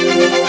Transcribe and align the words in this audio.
Thank 0.00 0.42
you. 0.42 0.47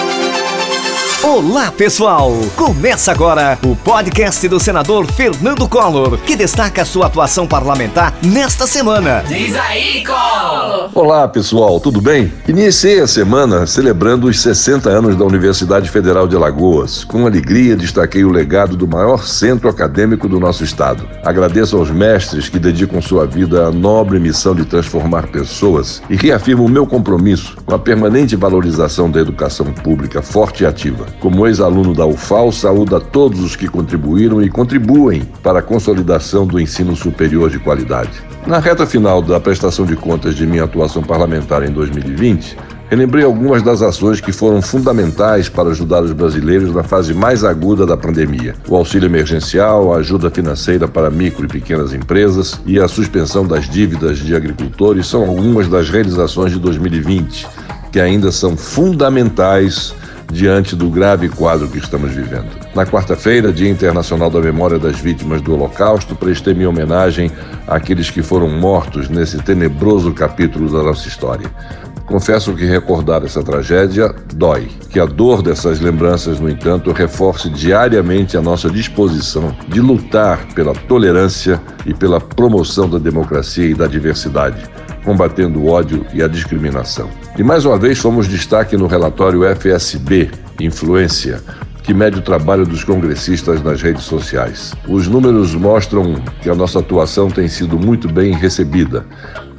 Olá, 1.21 1.69
pessoal! 1.69 2.31
Começa 2.55 3.11
agora 3.11 3.59
o 3.65 3.75
podcast 3.75 4.47
do 4.47 4.57
senador 4.57 5.05
Fernando 5.05 5.67
Collor, 5.67 6.17
que 6.19 6.33
destaca 6.33 6.85
sua 6.85 7.07
atuação 7.07 7.45
parlamentar 7.45 8.13
nesta 8.23 8.65
semana. 8.65 9.21
Diz 9.27 9.53
aí, 9.53 10.01
Collor! 10.05 10.89
Olá, 10.95 11.27
pessoal, 11.27 11.77
tudo 11.81 11.99
bem? 11.99 12.31
Iniciei 12.47 13.01
a 13.01 13.07
semana 13.07 13.67
celebrando 13.67 14.27
os 14.27 14.39
60 14.39 14.89
anos 14.89 15.17
da 15.17 15.25
Universidade 15.25 15.89
Federal 15.89 16.25
de 16.25 16.37
Alagoas. 16.37 17.03
Com 17.03 17.27
alegria, 17.27 17.75
destaquei 17.75 18.23
o 18.23 18.31
legado 18.31 18.77
do 18.77 18.87
maior 18.87 19.25
centro 19.25 19.67
acadêmico 19.67 20.29
do 20.29 20.39
nosso 20.39 20.63
estado. 20.63 21.05
Agradeço 21.25 21.75
aos 21.75 21.91
mestres 21.91 22.47
que 22.47 22.57
dedicam 22.57 23.01
sua 23.01 23.27
vida 23.27 23.67
à 23.67 23.71
nobre 23.71 24.21
missão 24.21 24.55
de 24.55 24.63
transformar 24.63 25.27
pessoas 25.27 26.01
e 26.09 26.15
reafirmo 26.15 26.63
o 26.63 26.69
meu 26.69 26.87
compromisso 26.87 27.57
com 27.65 27.75
a 27.75 27.79
permanente 27.79 28.37
valorização 28.37 29.11
da 29.11 29.19
educação 29.19 29.65
pública 29.65 30.21
forte 30.21 30.63
e 30.63 30.65
ativa. 30.65 31.08
Como 31.19 31.45
ex-aluno 31.47 31.93
da 31.93 32.05
UFAL, 32.05 32.51
saúdo 32.51 32.95
a 32.95 32.99
todos 32.99 33.41
os 33.41 33.55
que 33.55 33.67
contribuíram 33.67 34.41
e 34.41 34.49
contribuem 34.49 35.21
para 35.43 35.59
a 35.59 35.61
consolidação 35.61 36.45
do 36.45 36.59
ensino 36.59 36.95
superior 36.95 37.49
de 37.49 37.59
qualidade. 37.59 38.11
Na 38.47 38.59
reta 38.59 38.85
final 38.85 39.21
da 39.21 39.39
prestação 39.39 39.85
de 39.85 39.95
contas 39.95 40.35
de 40.35 40.47
minha 40.47 40.63
atuação 40.63 41.03
parlamentar 41.03 41.61
em 41.63 41.71
2020, 41.71 42.57
relembrei 42.89 43.23
algumas 43.23 43.61
das 43.61 43.81
ações 43.81 44.19
que 44.19 44.31
foram 44.31 44.61
fundamentais 44.61 45.47
para 45.47 45.69
ajudar 45.69 46.01
os 46.01 46.11
brasileiros 46.11 46.73
na 46.73 46.81
fase 46.81 47.13
mais 47.13 47.43
aguda 47.43 47.85
da 47.85 47.95
pandemia. 47.95 48.55
O 48.67 48.75
auxílio 48.75 49.07
emergencial, 49.07 49.93
a 49.93 49.97
ajuda 49.97 50.31
financeira 50.31 50.87
para 50.87 51.11
micro 51.11 51.45
e 51.45 51.47
pequenas 51.47 51.93
empresas 51.93 52.59
e 52.65 52.79
a 52.79 52.87
suspensão 52.87 53.45
das 53.45 53.69
dívidas 53.69 54.17
de 54.17 54.35
agricultores 54.35 55.05
são 55.05 55.21
algumas 55.21 55.67
das 55.67 55.89
realizações 55.89 56.51
de 56.51 56.59
2020 56.59 57.47
que 57.91 57.99
ainda 57.99 58.31
são 58.31 58.55
fundamentais 58.55 59.95
diante 60.31 60.75
do 60.75 60.89
grave 60.89 61.29
quadro 61.29 61.67
que 61.67 61.77
estamos 61.77 62.11
vivendo. 62.11 62.49
Na 62.75 62.85
quarta-feira, 62.85 63.51
Dia 63.51 63.69
Internacional 63.69 64.29
da 64.29 64.39
Memória 64.39 64.77
das 64.77 64.99
Vítimas 64.99 65.41
do 65.41 65.53
Holocausto, 65.53 66.15
prestei 66.15 66.53
minha 66.53 66.69
homenagem 66.69 67.31
àqueles 67.67 68.09
que 68.09 68.21
foram 68.21 68.49
mortos 68.49 69.09
nesse 69.09 69.37
tenebroso 69.39 70.13
capítulo 70.13 70.71
da 70.71 70.83
nossa 70.83 71.07
história. 71.07 71.49
Confesso 72.09 72.55
que 72.55 72.65
recordar 72.65 73.23
essa 73.23 73.43
tragédia 73.43 74.13
dói. 74.33 74.67
Que 74.89 74.99
a 74.99 75.05
dor 75.05 75.43
dessas 75.43 75.79
lembranças, 75.79 76.39
no 76.39 76.49
entanto, 76.49 76.91
reforce 76.91 77.51
diariamente 77.51 78.35
a 78.35 78.41
nossa 78.41 78.67
disposição 78.67 79.55
de 79.67 79.79
lutar 79.79 80.47
pela 80.55 80.73
tolerância 80.73 81.61
e 81.85 81.93
pela 81.93 82.19
promoção 82.19 82.89
da 82.89 82.97
democracia 82.97 83.67
e 83.67 83.75
da 83.75 83.85
diversidade, 83.85 84.63
combatendo 85.09 85.59
o 85.59 85.69
ódio 85.69 86.05
e 86.13 86.21
a 86.21 86.27
discriminação. 86.27 87.09
E 87.35 87.41
mais 87.41 87.65
uma 87.65 87.79
vez 87.79 87.97
fomos 87.97 88.27
destaque 88.27 88.77
no 88.77 88.85
relatório 88.85 89.41
FSB 89.55 90.29
Influência, 90.59 91.41
que 91.89 91.93
mede 91.95 92.19
o 92.19 92.21
trabalho 92.21 92.67
dos 92.67 92.83
congressistas 92.83 93.63
nas 93.63 93.81
redes 93.81 94.03
sociais. 94.03 94.75
Os 94.87 95.07
números 95.07 95.55
mostram 95.55 96.21
que 96.39 96.47
a 96.47 96.53
nossa 96.53 96.77
atuação 96.77 97.31
tem 97.31 97.47
sido 97.47 97.79
muito 97.79 98.07
bem 98.07 98.31
recebida. 98.31 99.07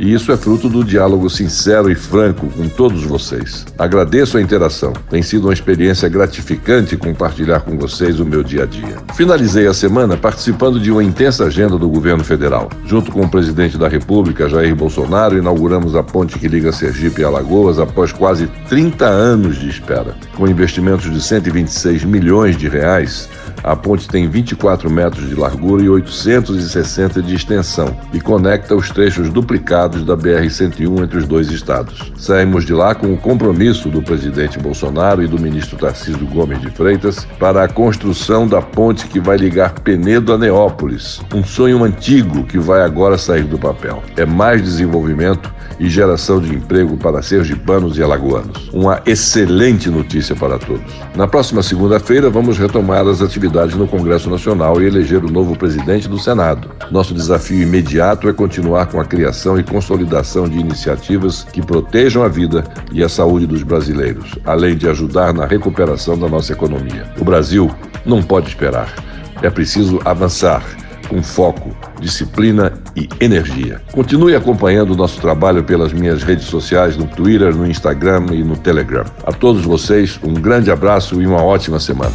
E 0.00 0.14
isso 0.14 0.32
é 0.32 0.36
fruto 0.36 0.66
do 0.66 0.82
diálogo 0.82 1.28
sincero 1.28 1.90
e 1.90 1.94
franco 1.94 2.46
com 2.46 2.66
todos 2.68 3.04
vocês. 3.04 3.66
Agradeço 3.78 4.38
a 4.38 4.40
interação. 4.40 4.94
Tem 5.10 5.20
sido 5.20 5.48
uma 5.48 5.52
experiência 5.52 6.08
gratificante 6.08 6.96
compartilhar 6.96 7.60
com 7.60 7.76
vocês 7.76 8.18
o 8.18 8.24
meu 8.24 8.42
dia 8.42 8.62
a 8.62 8.66
dia. 8.66 8.96
Finalizei 9.14 9.66
a 9.66 9.74
semana 9.74 10.16
participando 10.16 10.80
de 10.80 10.90
uma 10.90 11.04
intensa 11.04 11.44
agenda 11.44 11.76
do 11.76 11.86
governo 11.86 12.24
federal. 12.24 12.70
Junto 12.86 13.12
com 13.12 13.20
o 13.20 13.28
presidente 13.28 13.76
da 13.76 13.88
República, 13.88 14.48
Jair 14.48 14.74
Bolsonaro, 14.74 15.36
inauguramos 15.36 15.94
a 15.94 16.02
ponte 16.02 16.38
que 16.38 16.48
liga 16.48 16.72
Sergipe 16.72 17.20
e 17.20 17.24
Alagoas 17.24 17.78
após 17.78 18.10
quase 18.10 18.46
30 18.70 19.04
anos 19.04 19.58
de 19.58 19.68
espera. 19.68 20.14
Com 20.34 20.48
investimentos 20.48 21.12
de 21.12 21.20
126 21.20 22.04
milhões 22.20 22.56
de 22.56 22.68
reais, 22.68 23.30
a 23.62 23.76
ponte 23.76 24.08
tem 24.08 24.28
24 24.28 24.90
metros 24.90 25.28
de 25.28 25.34
largura 25.34 25.82
e 25.82 25.88
860 25.88 27.22
de 27.22 27.34
extensão 27.34 27.96
e 28.12 28.20
conecta 28.20 28.74
os 28.74 28.90
trechos 28.90 29.30
duplicados 29.30 30.04
da 30.04 30.16
BR-101 30.16 31.04
entre 31.04 31.18
os 31.18 31.26
dois 31.26 31.50
estados. 31.50 32.12
Saímos 32.16 32.64
de 32.64 32.72
lá 32.72 32.94
com 32.94 33.12
o 33.12 33.16
compromisso 33.16 33.88
do 33.88 34.02
presidente 34.02 34.58
Bolsonaro 34.58 35.22
e 35.22 35.26
do 35.26 35.38
ministro 35.38 35.76
Tarcísio 35.76 36.26
Gomes 36.26 36.60
de 36.60 36.70
Freitas 36.70 37.26
para 37.38 37.64
a 37.64 37.68
construção 37.68 38.46
da 38.46 38.62
ponte 38.62 39.06
que 39.06 39.20
vai 39.20 39.36
ligar 39.36 39.80
Penedo 39.80 40.32
a 40.32 40.38
Neópolis, 40.38 41.20
um 41.34 41.44
sonho 41.44 41.82
antigo 41.84 42.44
que 42.44 42.58
vai 42.58 42.82
agora 42.82 43.18
sair 43.18 43.44
do 43.44 43.58
papel. 43.58 44.02
É 44.16 44.24
mais 44.24 44.62
desenvolvimento 44.62 45.52
e 45.78 45.88
geração 45.88 46.40
de 46.40 46.54
emprego 46.54 46.96
para 46.98 47.22
sergipanos 47.22 47.96
e 47.96 48.02
alagoanos. 48.02 48.68
Uma 48.72 49.00
excelente 49.06 49.88
notícia 49.88 50.36
para 50.36 50.58
todos. 50.58 50.92
Na 51.16 51.26
próxima 51.26 51.62
segunda-feira 51.62 52.28
vamos 52.28 52.58
retomar 52.58 53.06
as 53.06 53.22
atividades 53.22 53.39
atividades 53.40 53.74
no 53.74 53.88
Congresso 53.88 54.28
Nacional 54.28 54.82
e 54.82 54.86
eleger 54.86 55.24
o 55.24 55.30
novo 55.30 55.56
presidente 55.56 56.06
do 56.06 56.18
Senado. 56.18 56.70
Nosso 56.90 57.14
desafio 57.14 57.62
imediato 57.62 58.28
é 58.28 58.32
continuar 58.34 58.86
com 58.86 59.00
a 59.00 59.04
criação 59.04 59.58
e 59.58 59.64
consolidação 59.64 60.46
de 60.46 60.58
iniciativas 60.58 61.44
que 61.44 61.62
protejam 61.62 62.22
a 62.22 62.28
vida 62.28 62.64
e 62.92 63.02
a 63.02 63.08
saúde 63.08 63.46
dos 63.46 63.62
brasileiros, 63.62 64.34
além 64.44 64.76
de 64.76 64.86
ajudar 64.88 65.32
na 65.32 65.46
recuperação 65.46 66.18
da 66.18 66.28
nossa 66.28 66.52
economia. 66.52 67.06
O 67.18 67.24
Brasil 67.24 67.70
não 68.04 68.22
pode 68.22 68.48
esperar. 68.48 68.94
É 69.42 69.48
preciso 69.48 69.98
avançar 70.04 70.62
com 71.08 71.22
foco, 71.22 71.74
disciplina 71.98 72.74
e 72.94 73.08
energia. 73.20 73.80
Continue 73.90 74.36
acompanhando 74.36 74.92
o 74.92 74.96
nosso 74.96 75.18
trabalho 75.18 75.64
pelas 75.64 75.94
minhas 75.94 76.22
redes 76.22 76.44
sociais, 76.44 76.96
no 76.96 77.06
Twitter, 77.06 77.56
no 77.56 77.66
Instagram 77.66 78.26
e 78.32 78.44
no 78.44 78.56
Telegram. 78.56 79.04
A 79.24 79.32
todos 79.32 79.64
vocês, 79.64 80.20
um 80.22 80.34
grande 80.34 80.70
abraço 80.70 81.20
e 81.20 81.26
uma 81.26 81.42
ótima 81.42 81.80
semana. 81.80 82.14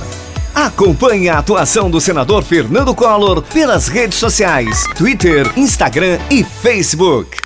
Acompanhe 0.56 1.28
a 1.28 1.40
atuação 1.40 1.92
do 1.92 2.00
senador 2.00 2.42
Fernando 2.42 2.96
Collor 2.96 3.42
pelas 3.42 3.90
redes 3.90 4.18
sociais, 4.18 4.86
Twitter, 4.96 5.52
Instagram 5.58 6.18
e 6.32 6.46
Facebook. 6.46 7.45